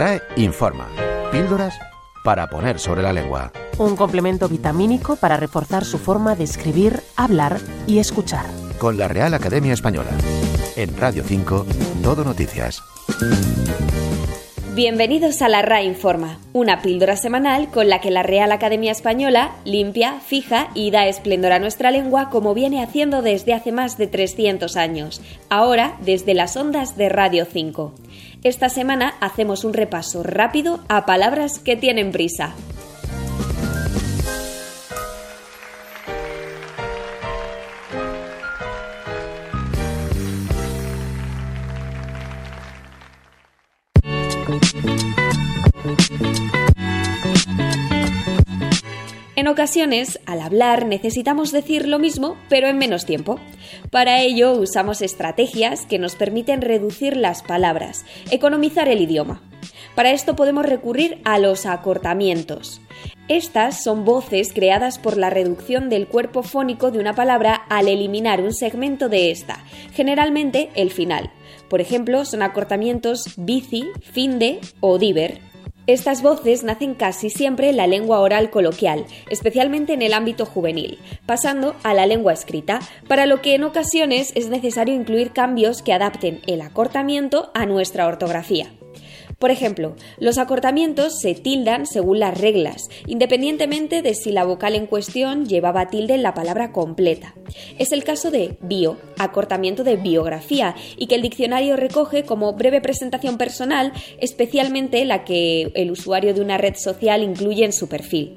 [0.00, 0.88] RAE informa.
[1.30, 1.78] Píldoras
[2.24, 3.52] para poner sobre la lengua.
[3.76, 8.46] Un complemento vitamínico para reforzar su forma de escribir, hablar y escuchar.
[8.78, 10.12] Con la Real Academia Española.
[10.76, 11.66] En Radio 5,
[12.02, 12.82] Todo Noticias.
[14.72, 19.50] Bienvenidos a la RA Informa, una píldora semanal con la que la Real Academia Española
[19.64, 24.06] limpia, fija y da esplendor a nuestra lengua como viene haciendo desde hace más de
[24.06, 27.94] 300 años, ahora desde las ondas de Radio 5.
[28.44, 32.54] Esta semana hacemos un repaso rápido a palabras que tienen prisa.
[49.40, 53.40] En ocasiones, al hablar, necesitamos decir lo mismo, pero en menos tiempo.
[53.90, 59.40] Para ello, usamos estrategias que nos permiten reducir las palabras, economizar el idioma.
[59.94, 62.82] Para esto podemos recurrir a los acortamientos.
[63.28, 68.42] Estas son voces creadas por la reducción del cuerpo fónico de una palabra al eliminar
[68.42, 71.30] un segmento de esta, generalmente el final.
[71.70, 75.49] Por ejemplo, son acortamientos bici, finde o diver.
[75.90, 81.00] Estas voces nacen casi siempre en la lengua oral coloquial, especialmente en el ámbito juvenil,
[81.26, 85.92] pasando a la lengua escrita, para lo que en ocasiones es necesario incluir cambios que
[85.92, 88.70] adapten el acortamiento a nuestra ortografía.
[89.40, 94.86] Por ejemplo, los acortamientos se tildan según las reglas, independientemente de si la vocal en
[94.86, 97.34] cuestión llevaba tilde en la palabra completa.
[97.78, 102.82] Es el caso de bio, acortamiento de biografía, y que el diccionario recoge como breve
[102.82, 108.34] presentación personal, especialmente la que el usuario de una red social incluye en su perfil.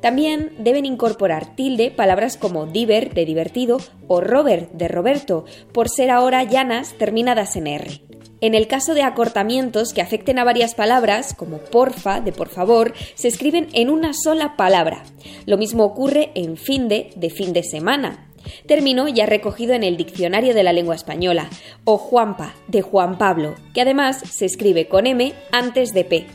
[0.00, 6.12] También deben incorporar tilde palabras como diver de divertido o Robert de Roberto, por ser
[6.12, 8.07] ahora llanas terminadas en R.
[8.40, 12.94] En el caso de acortamientos que afecten a varias palabras, como porfa, de por favor,
[13.14, 15.02] se escriben en una sola palabra.
[15.44, 18.28] Lo mismo ocurre en finde, de fin de semana.
[18.66, 21.50] Término ya recogido en el Diccionario de la Lengua Española,
[21.84, 26.26] o Juanpa, de Juan Pablo, que además se escribe con M antes de P.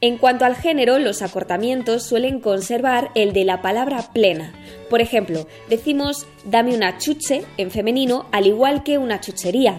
[0.00, 4.52] En cuanto al género, los acortamientos suelen conservar el de la palabra plena.
[4.88, 9.78] Por ejemplo, decimos dame una chuche en femenino al igual que una chuchería,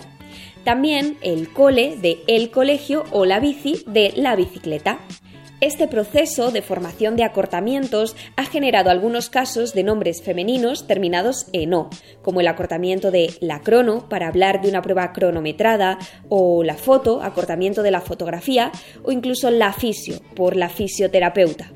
[0.63, 4.99] también el cole de el colegio o la bici de la bicicleta.
[5.61, 11.75] Este proceso de formación de acortamientos ha generado algunos casos de nombres femeninos terminados en
[11.75, 11.89] O,
[12.23, 17.21] como el acortamiento de la crono para hablar de una prueba cronometrada, o la foto,
[17.21, 18.71] acortamiento de la fotografía,
[19.03, 21.71] o incluso la fisio, por la fisioterapeuta.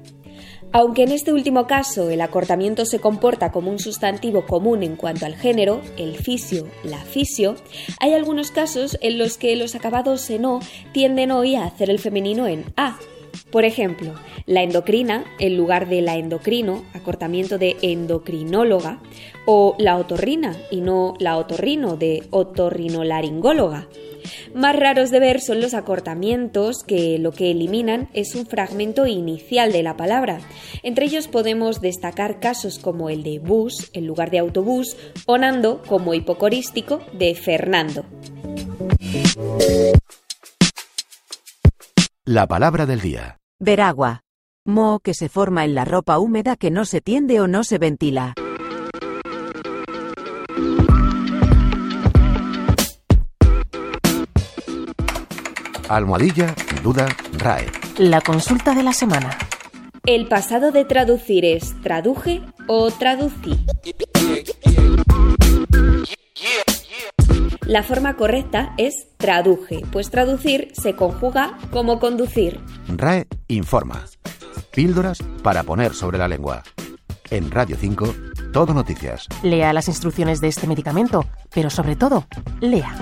[0.77, 5.25] Aunque en este último caso el acortamiento se comporta como un sustantivo común en cuanto
[5.25, 7.55] al género, el fisio, la fisio,
[8.01, 10.59] hay algunos casos en los que los acabados en O
[10.91, 12.99] tienden hoy a hacer el femenino en A.
[13.51, 14.13] Por ejemplo,
[14.45, 18.99] la endocrina en lugar de la endocrino, acortamiento de endocrinóloga,
[19.45, 23.87] o la otorrina y no la otorrino de otorrinolaringóloga.
[24.53, 29.71] Más raros de ver son los acortamientos que lo que eliminan es un fragmento inicial
[29.71, 30.39] de la palabra.
[30.83, 35.81] Entre ellos podemos destacar casos como el de bus en lugar de autobús o Nando
[35.83, 38.05] como hipocorístico de Fernando.
[42.27, 43.37] La palabra del día.
[43.59, 44.21] Veragua.
[44.65, 47.77] Moho que se forma en la ropa húmeda que no se tiende o no se
[47.77, 48.33] ventila.
[55.87, 57.05] Almohadilla, duda,
[57.37, 57.67] RAE.
[57.99, 59.37] La consulta de la semana.
[60.07, 63.63] El pasado de traducir es traduje o traducí.
[67.67, 72.59] La forma correcta es traduje, pues traducir se conjuga como conducir.
[72.87, 74.05] RAE informa.
[74.71, 76.61] Píldoras para poner sobre la lengua.
[77.31, 78.13] En Radio 5,
[78.53, 79.27] Todo Noticias.
[79.41, 82.27] Lea las instrucciones de este medicamento, pero sobre todo,
[82.61, 82.93] lea.